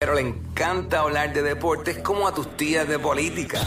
[0.00, 3.58] pero le encanta hablar de deportes como a tus tías de política.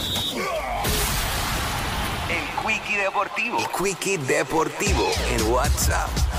[2.30, 3.58] El Quickie Deportivo.
[3.60, 6.31] El Quickie Deportivo en WhatsApp.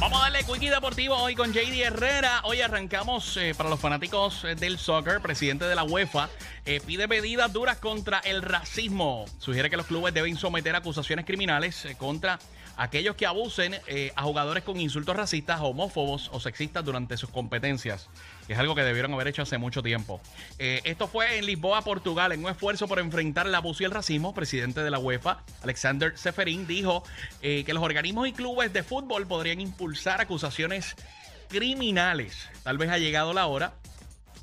[0.00, 2.42] Vamos a darle Quickie Deportivo hoy con JD Herrera.
[2.44, 5.20] Hoy arrancamos eh, para los fanáticos eh, del soccer.
[5.20, 6.30] Presidente de la UEFA
[6.64, 9.24] eh, pide medidas duras contra el racismo.
[9.38, 12.38] Sugiere que los clubes deben someter acusaciones criminales contra
[12.76, 13.74] aquellos que abusen
[14.14, 18.08] a jugadores con insultos racistas, homófobos o sexistas durante sus competencias,
[18.46, 20.20] es algo que debieron haber hecho hace mucho tiempo.
[20.58, 24.32] Esto fue en Lisboa, Portugal, en un esfuerzo por enfrentar el abuso y el racismo.
[24.32, 27.02] Presidente de la UEFA, Alexander Seferin, dijo
[27.40, 29.87] que los organismos y clubes de fútbol podrían impulsar
[30.20, 30.94] acusaciones
[31.48, 32.48] criminales.
[32.62, 33.74] Tal vez ha llegado la hora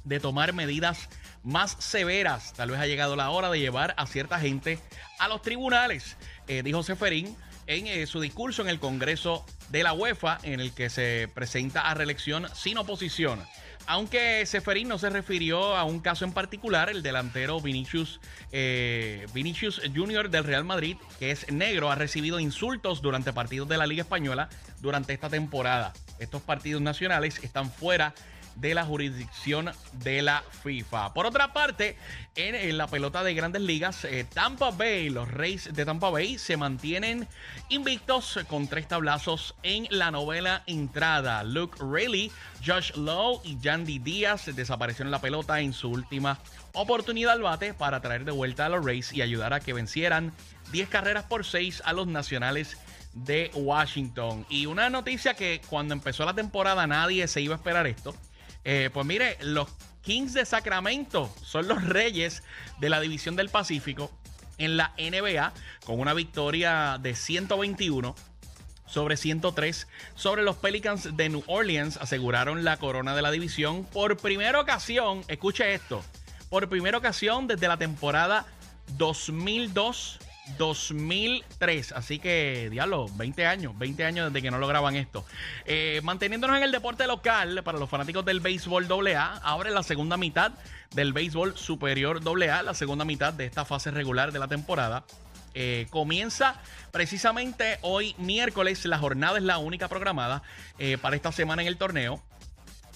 [0.03, 1.09] de tomar medidas
[1.43, 2.53] más severas.
[2.53, 4.79] Tal vez ha llegado la hora de llevar a cierta gente
[5.19, 6.17] a los tribunales,
[6.47, 7.35] eh, dijo Seferín
[7.67, 11.89] en eh, su discurso en el Congreso de la UEFA, en el que se presenta
[11.89, 13.41] a reelección sin oposición.
[13.87, 18.19] Aunque Seferín no se refirió a un caso en particular, el delantero Vinicius,
[18.51, 23.77] eh, Vinicius Junior del Real Madrid, que es negro, ha recibido insultos durante partidos de
[23.77, 24.49] la Liga Española
[24.81, 25.93] durante esta temporada.
[26.17, 28.15] Estos partidos nacionales están fuera
[28.55, 31.13] de la jurisdicción de la FIFA.
[31.13, 31.97] Por otra parte,
[32.35, 36.57] en, la pelota de grandes ligas, eh, Tampa Bay, los Reyes de Tampa Bay se
[36.57, 37.27] mantienen
[37.69, 41.43] invictos con tres tablazos en la novela entrada.
[41.43, 42.31] Luke Rayleigh,
[42.65, 46.39] Josh Lowe y Yandy Díaz desaparecieron la pelota en su última
[46.73, 50.33] oportunidad al bate para traer de vuelta a los Rays y ayudar a que vencieran
[50.71, 52.77] 10 carreras por 6 a los nacionales
[53.13, 54.45] de Washington.
[54.49, 58.13] Y una noticia que cuando empezó la temporada nadie se iba a esperar esto.
[58.65, 59.69] Eh, pues mire, los
[60.01, 62.43] Kings de Sacramento son los reyes
[62.79, 64.11] de la División del Pacífico
[64.57, 65.53] en la NBA
[65.85, 68.15] con una victoria de 121
[68.87, 71.97] sobre 103 sobre los Pelicans de New Orleans.
[71.97, 75.23] Aseguraron la corona de la división por primera ocasión.
[75.27, 76.03] Escuche esto.
[76.49, 78.45] Por primera ocasión desde la temporada
[78.97, 80.19] 2002.
[80.57, 85.25] 2003, así que diablo, 20 años, 20 años desde que no lograban esto.
[85.65, 90.17] Eh, manteniéndonos en el deporte local, para los fanáticos del béisbol AA, abre la segunda
[90.17, 90.51] mitad
[90.93, 95.03] del béisbol superior AA, la segunda mitad de esta fase regular de la temporada.
[95.57, 96.55] Eh, comienza
[96.91, 100.43] precisamente hoy miércoles, la jornada es la única programada
[100.79, 102.21] eh, para esta semana en el torneo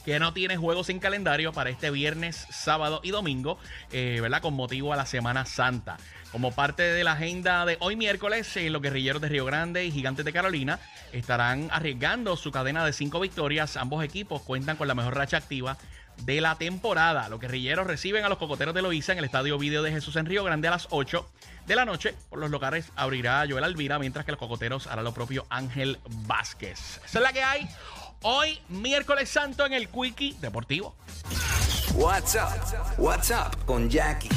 [0.06, 3.58] que no tiene juegos en calendario para este viernes, sábado y domingo,
[3.92, 4.42] eh, ¿verdad?
[4.42, 5.98] Con motivo a la Semana Santa.
[6.32, 9.92] Como parte de la agenda de hoy miércoles, eh, los guerrilleros de Río Grande y
[9.92, 10.80] Gigantes de Carolina
[11.12, 13.78] estarán arriesgando su cadena de cinco victorias.
[13.78, 15.78] Ambos equipos cuentan con la mejor racha activa
[16.26, 17.30] de la temporada.
[17.30, 20.26] Los guerrilleros reciben a los cocoteros de Loíza en el Estadio Video de Jesús en
[20.26, 21.28] Río Grande a las 8
[21.66, 22.14] de la noche.
[22.30, 27.02] Por los locales abrirá Joel Alvira, mientras que los cocoteros hará lo propio Ángel Vázquez.
[27.06, 27.70] Esa es la que hay.
[28.22, 30.94] Hoy, miércoles santo, en el Quickie Deportivo.
[31.96, 33.00] WhatsApp.
[33.00, 34.30] WhatsApp con Jackie